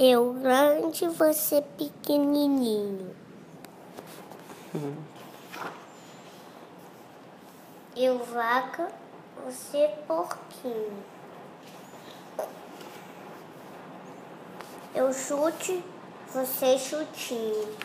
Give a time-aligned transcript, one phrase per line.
[0.00, 3.16] Eu grande, você pequenininho.
[7.96, 8.92] Eu vaca,
[9.44, 11.02] você porquinho.
[14.94, 15.82] Eu chute,
[16.32, 17.76] você chutinho.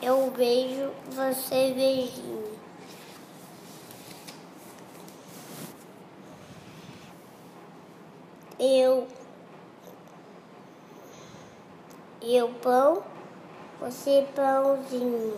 [0.00, 2.45] Eu vejo, você beijinho.
[8.68, 9.06] Eu
[12.28, 13.04] eu pão,
[13.78, 15.36] você pãozinho.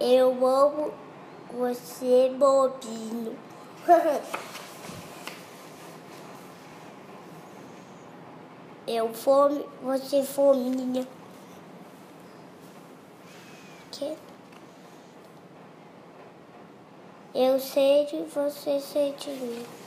[0.00, 0.92] Eu bobo,
[1.52, 3.38] você bobinho.
[8.84, 11.06] Eu fome, você fominha.
[13.90, 14.16] Que?
[17.34, 19.85] Eu sede, você sedinho.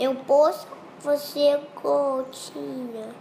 [0.00, 0.66] Eu poço,
[1.00, 3.14] você gotinha.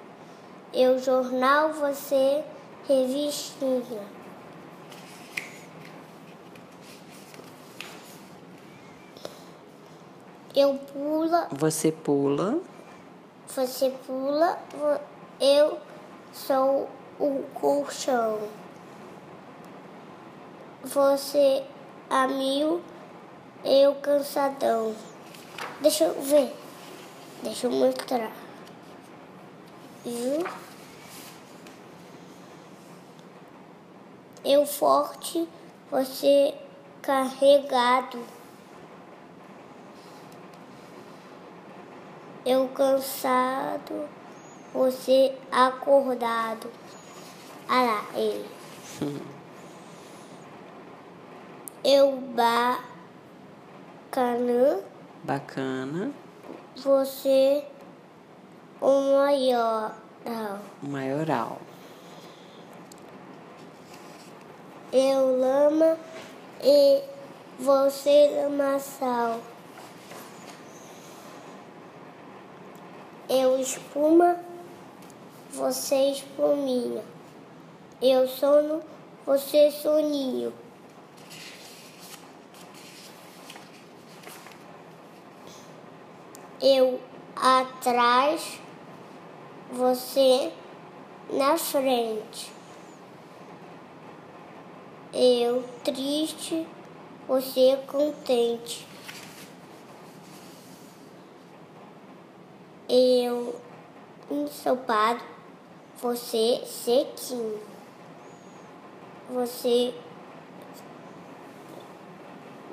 [0.73, 2.41] Eu jornal, você
[2.87, 4.01] revistinha.
[10.55, 12.59] Eu pula, Você pula.
[13.45, 14.57] você pula,
[15.39, 15.77] eu
[16.31, 16.87] sou
[17.19, 18.39] o colchão.
[20.81, 21.61] Você
[22.09, 22.81] a mil,
[23.65, 24.95] eu cansadão.
[25.81, 26.58] Deixa eu ver.
[27.41, 28.31] Deixa eu mostrar.
[30.03, 30.45] Viu?
[34.43, 35.47] Eu forte,
[35.89, 36.53] você
[37.01, 38.23] carregado.
[42.45, 44.07] Eu cansado,
[44.73, 46.71] você acordado.
[47.67, 48.49] Ah lá, ele.
[51.81, 52.83] Eu bacana,
[55.23, 56.11] Bacana.
[56.79, 57.63] Você
[58.81, 59.93] o maior.
[60.25, 60.59] Não.
[60.89, 61.59] Maioral.
[64.91, 65.97] Eu lama
[66.63, 67.01] e
[67.59, 69.39] você lamaçal.
[73.29, 74.37] Eu espuma,
[75.51, 77.03] você espuminha.
[78.01, 78.81] Eu sono,
[79.25, 80.51] você soninho.
[86.61, 86.99] Eu
[87.35, 88.59] atrás,
[89.71, 90.51] você
[91.31, 92.51] na frente.
[95.13, 96.67] Eu triste,
[97.27, 98.85] você contente.
[102.89, 103.55] Eu
[104.29, 105.23] ensopado,
[106.01, 107.59] você sequinho.
[109.29, 109.93] Você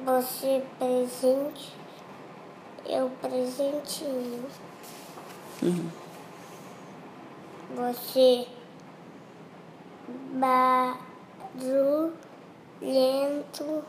[0.07, 1.73] você presente,
[2.89, 4.45] eu presentinho.
[7.75, 8.47] Você
[12.81, 13.85] barulhento,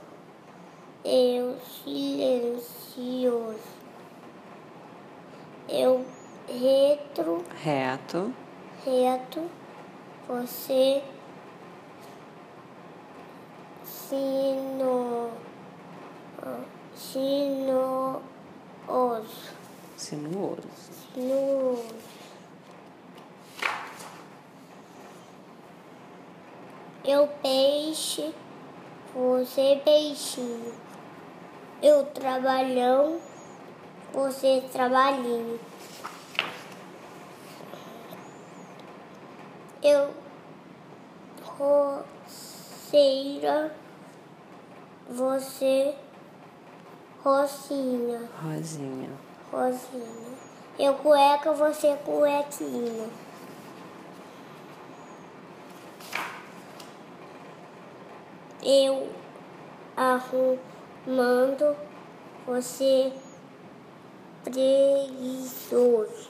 [1.03, 3.59] eu silencioso.
[5.69, 6.06] Eu
[6.47, 8.34] retro, Reto.
[8.85, 9.44] reto,
[10.28, 11.03] você
[13.84, 15.29] sino,
[20.07, 20.62] sinuoso,
[21.13, 21.84] Sinuoso.
[21.84, 21.95] sinuoso.
[27.03, 28.34] Eu peixe,
[29.13, 30.73] você peixinho.
[31.81, 33.19] Eu trabalhão,
[34.13, 35.59] você trabalhinho.
[39.84, 40.13] Eu
[42.85, 43.75] roceira,
[45.09, 45.96] você
[47.23, 49.09] rocinha, Rosinha.
[49.52, 50.38] Rosinha.
[50.78, 53.09] Eu cueca, você cuequinha.
[58.63, 59.09] Eu
[59.96, 61.75] arrumando,
[62.46, 63.13] você
[64.44, 66.29] preguiçoso.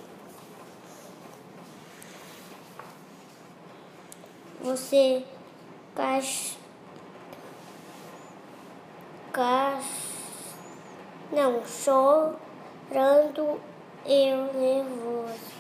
[4.62, 5.26] Você
[5.96, 6.58] cach...
[9.32, 9.86] Cach...
[11.32, 11.66] Não,
[12.90, 13.60] chorando,
[14.06, 15.58] eu nervoso.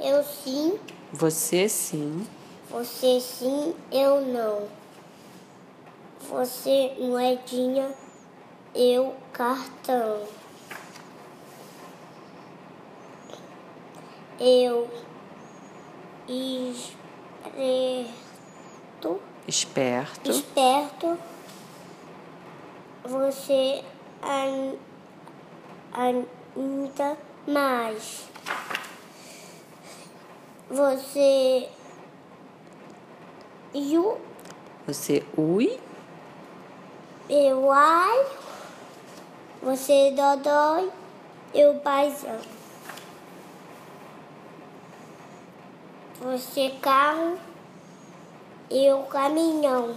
[0.00, 0.78] Eu sim,
[1.12, 2.26] Você sim.
[2.68, 4.68] você sim, eu não.
[6.28, 7.94] Você moedinha,
[8.74, 10.22] eu cartão.
[14.38, 14.90] Eu
[19.48, 20.30] esperto, Esperto.
[20.30, 21.18] esperto.
[23.04, 23.84] Você
[25.92, 27.16] ainda
[27.46, 28.26] mais.
[30.68, 31.68] Você
[33.74, 34.20] eu,
[34.86, 35.78] Você ui.
[37.28, 38.26] eu ai,
[39.62, 40.90] você dodói,
[41.54, 42.38] eu paizão.
[46.20, 47.38] Você carro,
[48.70, 49.94] eu caminhão.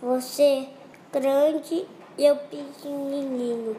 [0.00, 0.68] Você
[1.12, 1.86] grande,
[2.18, 3.76] eu pequenininho.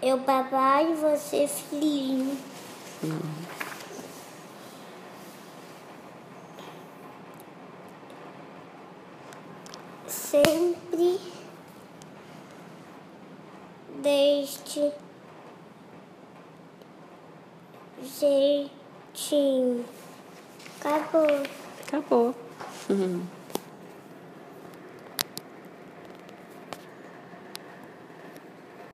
[0.00, 2.36] Eu papai, você filhinho.
[10.06, 11.20] Sempre
[14.00, 14.92] deste
[18.02, 19.84] jeitinho.
[20.80, 21.42] Acabou.
[21.86, 22.34] Acabou.
[22.90, 23.26] Uhum.